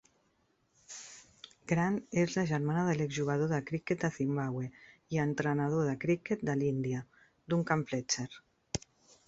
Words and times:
Grant 1.71 1.99
és 2.21 2.37
la 2.37 2.45
germana 2.53 2.85
de 2.87 2.95
l'ex 3.01 3.13
jugador 3.19 3.53
de 3.55 3.61
criquet 3.67 4.01
de 4.07 4.11
Zimbabwe 4.17 4.67
i 5.17 5.23
entrenador 5.27 5.87
de 5.91 5.95
criquet 6.07 6.45
de 6.51 6.59
l'Índia, 6.63 7.07
Duncan 7.55 7.89
Fletcher. 7.93 8.31